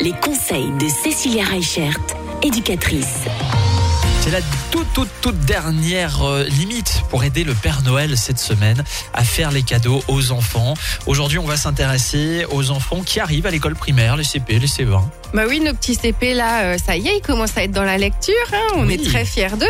les 0.00 0.12
conseils 0.20 0.70
de 0.80 0.88
Cécilia 0.88 1.44
Reichert, 1.44 1.96
éducatrice. 2.42 3.20
C'est 4.20 4.30
la 4.30 4.40
toute, 4.70 4.86
toute, 4.94 5.08
toute 5.20 5.38
dernière 5.40 6.22
euh, 6.24 6.44
limite 6.44 7.02
pour 7.10 7.24
aider 7.24 7.44
le 7.44 7.52
Père 7.54 7.82
Noël 7.82 8.16
cette 8.16 8.38
semaine 8.38 8.82
à 9.12 9.22
faire 9.22 9.50
les 9.52 9.62
cadeaux 9.62 10.02
aux 10.08 10.32
enfants. 10.32 10.74
Aujourd'hui, 11.06 11.38
on 11.38 11.44
va 11.44 11.56
s'intéresser 11.58 12.46
aux 12.50 12.70
enfants 12.70 13.02
qui 13.02 13.20
arrivent 13.20 13.46
à 13.46 13.50
l'école 13.50 13.74
primaire, 13.74 14.16
les 14.16 14.24
CP, 14.24 14.58
les 14.58 14.66
CE1. 14.66 15.02
Bah 15.34 15.42
oui, 15.48 15.60
nos 15.60 15.74
petits 15.74 15.94
CP 15.94 16.32
là, 16.34 16.62
euh, 16.62 16.78
ça 16.84 16.96
y 16.96 17.06
est, 17.08 17.18
ils 17.18 17.22
commencent 17.22 17.56
à 17.58 17.64
être 17.64 17.72
dans 17.72 17.84
la 17.84 17.98
lecture. 17.98 18.32
hein, 18.52 18.72
on 18.76 18.86
Oui. 18.86 18.94
est 18.94 19.04
très 19.04 19.24
fiers 19.26 19.56
d'eux. 19.58 19.66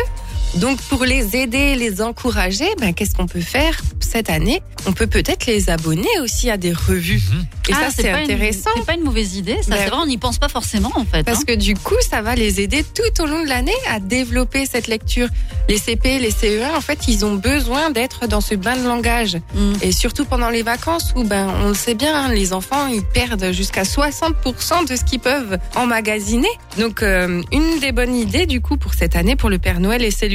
Donc 0.55 0.81
pour 0.83 1.03
les 1.03 1.35
aider, 1.35 1.75
les 1.75 2.01
encourager, 2.01 2.67
ben, 2.79 2.93
qu'est-ce 2.93 3.15
qu'on 3.15 3.27
peut 3.27 3.41
faire 3.41 3.79
cette 3.99 4.29
année? 4.29 4.61
On 4.87 4.93
peut 4.93 5.07
peut-être 5.07 5.45
les 5.47 5.69
abonner 5.69 6.07
aussi 6.21 6.49
à 6.49 6.57
des 6.57 6.71
revues. 6.71 7.21
Mhm. 7.31 7.45
Et 7.67 7.73
Ah, 7.73 7.89
ça, 7.89 7.89
c'est 7.95 8.09
intéressant. 8.09 8.69
C'est 8.75 8.85
pas 8.85 8.93
une 8.93 9.03
mauvaise 9.03 9.35
idée, 9.35 9.57
ça 9.61 9.71
Ben- 9.71 9.77
c'est 9.83 9.89
vrai, 9.89 9.97
on 10.01 10.05
n'y 10.05 10.17
pense 10.17 10.37
pas 10.37 10.47
forcément 10.49 10.91
en 10.95 11.03
fait. 11.05 11.23
Parce 11.23 11.39
hein. 11.39 11.43
que 11.47 11.53
du 11.55 11.73
coup, 11.75 11.95
ça 12.09 12.21
va 12.21 12.35
les 12.35 12.61
aider 12.61 12.83
tout 12.83 13.21
au 13.23 13.25
long 13.25 13.43
de 13.43 13.49
l'année 13.49 13.73
à 13.89 13.99
développer 13.99 14.65
cette 14.65 14.87
lecture. 14.87 15.27
Les 15.67 15.77
CP, 15.77 16.19
les 16.19 16.31
CE1, 16.31 16.75
en 16.75 16.81
fait, 16.81 16.99
ils 17.07 17.25
ont 17.25 17.35
besoin 17.35 17.89
d'être 17.89 18.27
dans 18.27 18.41
ce 18.41 18.55
bain 18.55 18.77
de 18.77 18.83
langage. 18.83 19.37
Mm. 19.55 19.73
Et 19.81 19.91
surtout 19.91 20.25
pendant 20.25 20.49
les 20.49 20.61
vacances 20.63 21.11
où, 21.15 21.23
ben, 21.23 21.51
on 21.63 21.69
le 21.69 21.73
sait 21.73 21.95
bien, 21.95 22.15
hein, 22.15 22.29
les 22.33 22.53
enfants, 22.53 22.87
ils 22.87 23.03
perdent 23.03 23.51
jusqu'à 23.51 23.83
60% 23.83 24.87
de 24.87 24.95
ce 24.95 25.03
qu'ils 25.03 25.19
peuvent 25.19 25.57
emmagasiner. 25.75 26.47
Donc, 26.77 27.01
euh, 27.01 27.41
une 27.51 27.79
des 27.79 27.91
bonnes 27.91 28.15
idées, 28.15 28.45
du 28.45 28.61
coup, 28.61 28.77
pour 28.77 28.93
cette 28.93 29.15
année, 29.15 29.35
pour 29.35 29.49
le 29.49 29.57
Père 29.57 29.79
Noël 29.79 30.03
et 30.03 30.11
ses 30.11 30.27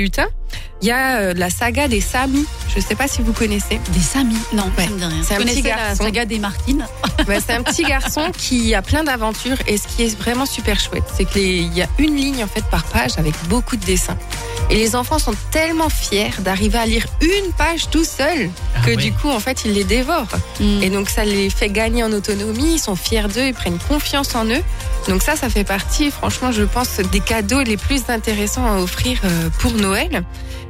il 0.83 0.89
y 0.89 0.91
a 0.91 1.19
euh, 1.19 1.35
la 1.35 1.51
saga 1.51 1.89
des 1.89 2.01
Samis. 2.01 2.47
Je 2.75 2.81
sais 2.81 2.95
pas 2.95 3.09
si 3.09 3.21
vous 3.23 3.33
connaissez. 3.33 3.81
Des 3.93 4.01
Samis 4.01 4.37
Non, 4.53 4.71
Ouais. 4.79 4.85
ça 4.87 4.91
me 4.91 4.99
dit 4.99 5.05
rien. 5.05 5.23
C'est 5.23 5.35
un 5.35 5.39
petit 5.39 5.47
connaissais 5.49 5.63
la 5.63 5.77
garçon. 5.77 6.05
saga 6.05 6.25
des 6.25 6.39
Martines. 6.39 6.87
Ouais, 7.29 7.39
c'est 7.47 7.53
un 7.53 7.63
petit 7.63 7.83
garçon 7.83 8.33
qui 8.37 8.75
a 8.75 8.81
plein 8.81 9.05
d'aventures 9.05 9.59
et 9.67 9.77
ce 9.77 9.87
qui 9.87 10.05
est 10.05 10.19
vraiment 10.19 10.47
super 10.47 10.81
chouette, 10.81 11.05
c'est 11.15 11.27
qu'il 11.27 11.73
y 11.77 11.83
a 11.83 11.87
une 11.99 12.17
ligne 12.17 12.43
en 12.43 12.47
fait 12.47 12.65
par 12.71 12.83
page 12.85 13.13
avec 13.19 13.35
beaucoup 13.49 13.77
de 13.77 13.85
dessins. 13.85 14.17
Et 14.71 14.77
les 14.77 14.97
enfants 14.97 15.19
sont 15.19 15.35
tellement 15.51 15.91
fiers 15.91 16.31
d'arriver 16.39 16.79
à 16.79 16.87
lire 16.87 17.05
une 17.21 17.53
page 17.53 17.91
tout 17.91 18.05
seul 18.05 18.49
Ah 18.75 18.81
que 18.87 18.93
oui. 18.93 18.97
du 18.97 19.13
coup 19.13 19.29
en 19.29 19.39
fait 19.41 19.65
ils 19.67 19.73
les 19.75 19.85
dévorent. 19.85 20.27
Mm. 20.61 20.83
Et 20.83 20.89
donc 20.91 21.11
ça 21.11 21.25
les 21.25 21.51
fait 21.51 21.69
gagner 21.69 22.03
en 22.05 22.13
autonomie, 22.13 22.75
ils 22.77 22.79
sont 22.79 22.97
fiers 22.97 23.29
d'eux, 23.29 23.49
ils 23.49 23.55
prennent 23.55 23.79
confiance 23.87 24.35
en 24.35 24.47
eux. 24.47 24.63
Donc 25.09 25.23
ça, 25.23 25.35
ça 25.37 25.49
fait 25.51 25.65
partie, 25.65 26.11
franchement, 26.11 26.53
je 26.53 26.63
pense, 26.63 26.99
des 27.13 27.21
cadeaux 27.21 27.63
les 27.63 27.77
plus 27.77 28.03
intéressants 28.09 28.65
à 28.67 28.79
offrir 28.81 29.19
euh, 29.25 29.49
pour 29.59 29.73
Noël. 29.73 30.23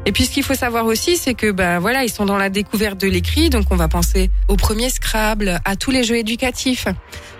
Et 0.06 0.12
puis 0.12 0.24
ce 0.24 0.30
qu'il 0.30 0.42
faut 0.44 0.54
savoir 0.54 0.86
aussi, 0.86 1.16
c'est 1.18 1.34
que 1.34 1.50
ben 1.50 1.78
voilà, 1.78 1.89
ils 2.04 2.10
sont 2.10 2.24
dans 2.26 2.36
la 2.36 2.48
découverte 2.50 2.98
de 2.98 3.08
l'écrit, 3.08 3.50
donc 3.50 3.66
on 3.70 3.76
va 3.76 3.88
penser 3.88 4.30
au 4.48 4.56
premier 4.56 4.90
Scrabble, 4.90 5.60
à 5.64 5.76
tous 5.76 5.90
les 5.90 6.04
jeux 6.04 6.16
éducatifs. 6.16 6.86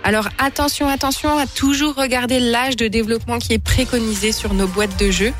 Alors 0.02 0.28
attention, 0.38 0.88
attention 0.88 1.36
à 1.38 1.46
toujours 1.46 1.94
regarder 1.94 2.40
l'âge 2.40 2.76
de 2.76 2.88
développement 2.88 3.38
qui 3.38 3.52
est 3.52 3.58
préconisé 3.58 4.32
sur 4.32 4.54
nos 4.54 4.66
boîtes 4.66 4.98
de 4.98 5.10
jeux. 5.10 5.32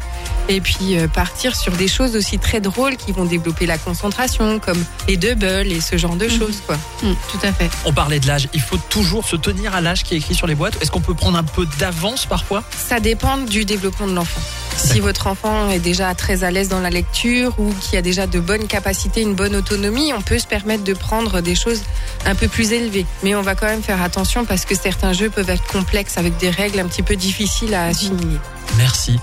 Et 0.48 0.61
puis 0.61 0.98
euh, 0.98 1.06
partir 1.08 1.55
sur 1.56 1.72
des 1.72 1.88
choses 1.88 2.14
aussi 2.16 2.38
très 2.38 2.61
drôles 2.61 2.97
qui 2.97 3.12
vont 3.12 3.25
développer 3.25 3.66
la 3.66 3.78
concentration, 3.78 4.58
comme 4.58 4.83
les 5.08 5.16
doubles 5.16 5.44
et 5.72 5.81
ce 5.81 5.97
genre 5.97 6.16
de 6.16 6.27
Mhm. 6.27 6.38
choses, 6.38 6.62
quoi. 6.66 6.77
Mm, 7.03 7.12
tout 7.31 7.38
à 7.47 7.53
fait. 7.53 7.70
On 7.86 7.92
parlait 7.92 8.20
de 8.20 8.27
l'âge. 8.27 8.48
Il 8.53 8.61
faut 8.61 8.78
toujours 8.91 9.27
se 9.27 9.36
tenir 9.36 9.75
à 9.75 9.81
l'âge 9.81 10.03
qui 10.05 10.14
est 10.14 10.19
écrit 10.19 10.34
sur 10.34 10.47
les 10.47 10.55
boîtes. 10.55 10.81
Est-ce 10.83 10.91
qu'on 10.91 11.00
peut 11.00 11.14
prendre 11.14 11.38
un 11.38 11.44
peu 11.44 11.66
d'avance 11.78 12.27
parfois? 12.27 12.62
Ça 12.77 13.00
dépend 13.00 13.38
du 13.38 13.64
développement 13.64 14.06
de 14.08 14.14
l'enfant. 14.14 14.41
Si 14.83 14.98
votre 14.98 15.27
enfant 15.27 15.70
est 15.70 15.78
déjà 15.78 16.14
très 16.14 16.42
à 16.42 16.50
l'aise 16.50 16.69
dans 16.69 16.81
la 16.81 16.91
lecture 16.91 17.55
ou 17.59 17.73
qui 17.81 17.97
a 17.97 18.03
déjà 18.03 18.27
de 18.27 18.41
bonnes 18.41 18.67
capacités, 18.67 19.20
une 19.20 19.34
bonne 19.34 19.55
autonomie, 19.55 20.12
on 20.14 20.22
peut 20.22 20.39
se 20.39 20.47
permettre 20.47 20.84
de 20.84 20.95
prendre 20.95 21.42
des 21.42 21.55
choses 21.55 21.83
un 22.25 22.34
peu 22.34 22.48
plus 22.48 22.72
élevées. 22.72 23.06
Mais 23.22 23.34
on 23.34 23.42
va 23.42 23.55
quand 23.55 23.67
même 23.67 23.83
faire 23.83 24.03
attention 24.03 24.45
parce 24.45 24.64
que 24.64 24.75
certains 24.75 25.12
jeux 25.12 25.28
peuvent 25.28 25.50
être 25.50 25.67
complexes 25.67 26.17
avec 26.17 26.37
des 26.39 26.50
règles 26.50 26.81
un 26.81 26.87
petit 26.87 27.03
peu 27.03 27.14
difficiles 27.14 27.75
à 27.75 27.84
assimiler. 27.84 28.39
Merci. 28.78 29.19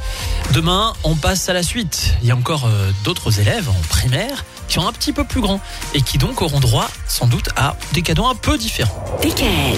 Demain, 0.54 0.94
on 1.04 1.16
passe 1.16 1.50
à 1.50 1.54
la 1.54 1.64
suite. 1.64 2.14
Il 2.22 2.28
y 2.28 2.32
a 2.32 2.36
encore 2.36 2.66
euh, 2.66 2.92
d'autres 3.04 3.40
élèves 3.40 3.68
en 3.70 3.82
primaire 3.90 4.46
qui 4.68 4.76
sont 4.76 4.88
un 4.88 4.94
petit 4.94 5.14
peu 5.14 5.24
plus 5.24 5.42
grands 5.42 5.62
et 5.94 6.02
qui 6.02 6.18
donc 6.18 6.42
auront 6.42 6.60
droit 6.60 6.90
sans 7.08 7.28
doute 7.28 7.50
à 7.56 7.76
des 7.94 8.04
cadeaux 8.04 8.28
un 8.28 8.36
peu 8.36 8.58
différents. 8.58 9.18
DKL, 9.24 9.78